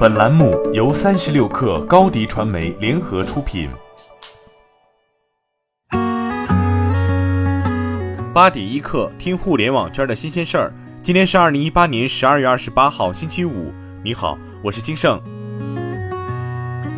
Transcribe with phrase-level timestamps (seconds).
[0.00, 3.68] 本栏目由三十六氪高低传媒联合出品。
[8.32, 10.72] 八点一刻，听互联网圈的新鲜事儿。
[11.02, 13.74] 今天是二零一八年十二月二十八号，星期五。
[14.02, 15.20] 你好，我是金盛。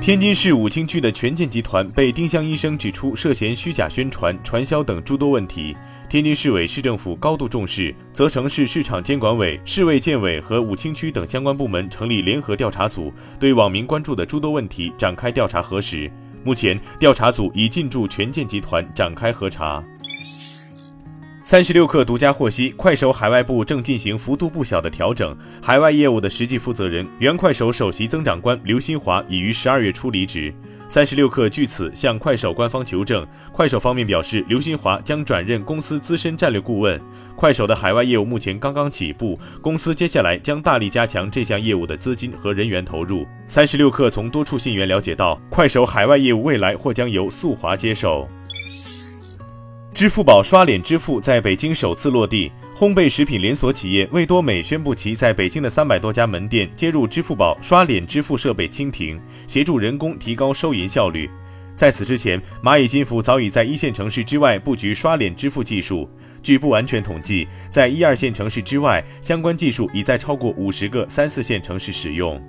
[0.00, 5.76] 天津市武清区的权健集团被丁香医生指出涉嫌虚假宣传、传销等诸多问题，
[6.08, 16.10] 天津市委市政府高度重视，责成市市场监管委、市卫健委和武清区等相关部门成立联合调查组，对网民关注的诸多问题展开调查核实。
[16.42, 19.84] 目前，调查组已进驻权健集团展开核查。
[21.50, 30.54] 三十六氪独家获悉，快手海外部正进行幅度不小的调整，海外业务的实际负责人、原快手首席增长官刘新华已于十二月初离职。
[30.88, 37.00] 三十六氪据此向快手官方求证，快手方面表示，刘新华将转任公司资深战略顾问。
[37.34, 43.26] 快手的海外业务目前刚刚起步，公司接下来将大力加强这项业务的资金和人员投入。
[43.48, 48.28] 三十六氪从多处信源了解到，快手海外业务未来或将由速滑接手。
[50.00, 61.28] 支付宝刷脸支付在北京首次落地，烘焙食品连锁企业味多美宣布其在北京的三百多家门店接入支付宝刷脸支付设备蜻蜓，协助人工提高收银效率。
[61.76, 66.08] 在此之前，蚂蚁金服早已在一线城市之外布局刷脸支付技术。
[66.42, 72.42] 据不完全统计，在一二线城市之外，相关技术已在超过五十个三四线城市使用。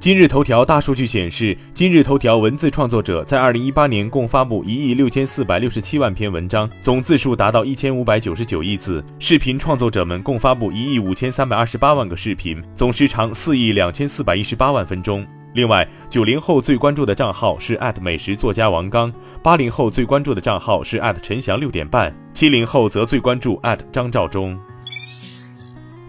[0.00, 15.26] 今日头条大数据显示，今日头条文字创作者在二零一八年共发布一亿六千四百六十七万篇文章，总字数达到一千五百九十九亿字；视频创作者们共发布一亿五千三百二十八万个视频，总时长四亿两千四百一十八万分钟。
[15.52, 19.12] 另外，九零后最关注的账号是美食作家王刚，
[19.42, 23.60] 八零后最关注的账号是陈翔六点半，七零后则最关注
[23.92, 24.58] 张召忠。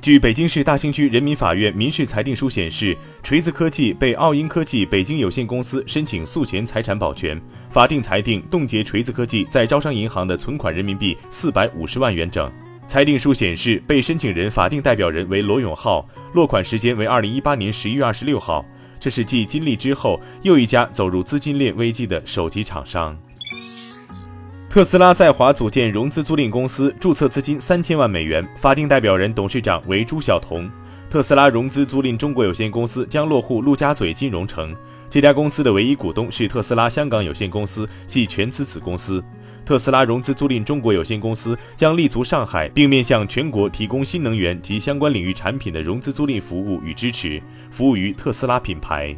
[0.01, 12.51] 据北京市大兴区人民法院民事裁定书显示，锤子科技被奥英科技北京有限公司申请诉前财产保全，法定裁定冻结锤子科技在招商银行的存款人民币四百五十万元整。
[12.87, 16.03] 裁定书显示，被申请人法定代表人为罗永浩，
[16.33, 18.65] 落款时间为二零一八年十一月二十六号。
[18.99, 23.15] 这是继金立之后又一家走入资金链危机的手机厂商。
[24.71, 30.71] 特斯拉在华组建融资租赁公司，注册资金三千万美元，法定代表人、董事长为朱晓彤。
[31.09, 34.73] 特斯拉融资租赁中国有限公司将落户陆家嘴金融城，
[35.09, 39.21] 这家公司的唯一股东是特斯拉香港有限公司，系全资子公司。
[39.65, 49.13] 特斯拉融资租赁中国有限公司将立足上海，并面向全国提供新能源及相关领域产品的融资租赁服务与支持，服务于特斯拉品牌。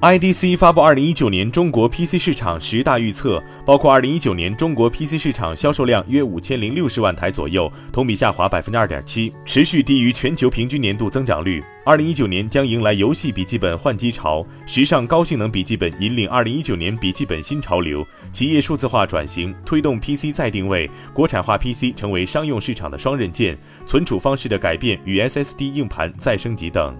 [0.00, 11.62] IDC 发布二零一九年中国 PC 市场十大预测，包括二零一九年中国 PC 市场销售量约五千零六十万台左右，同比下滑百分之二点七，持续低于全球平均年度增长率。
[11.84, 18.02] 二零一九年将迎来游戏笔记本换机潮，时尚高性能笔记本引领二零一九年笔记本新潮流，
[18.32, 26.96] 企业数字化转型推动 PC 再定位，国产化 PC 成为商用市场的双刃剑，存储方式的改变与 SSD 硬盘再升级等。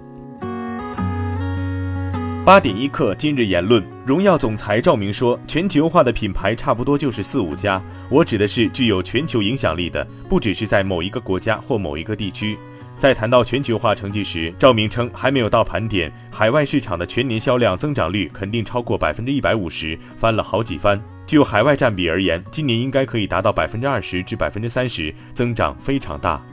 [2.50, 12.58] 八点一刻，今日言论，荣耀总裁赵明说，全球化的品牌差不多就是四五家，我指的是具有全球影响力的，不只是在某一个国家或某一个地区。
[12.96, 21.00] 在谈到全球化成绩时，赵明称还没有到盘点，海外市场的全年销量增长率肯定超过百分之一百五十，翻了好几番。
[21.24, 26.44] 就海外占比而言，今年应该可以达到百分之二十至百分之三十，增长非常大。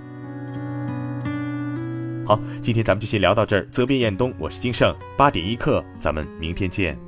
[2.28, 3.66] 好，今天咱们就先聊到这儿。
[3.72, 7.07] 责编：彦东，我是金盛，八点一刻，咱们明天见。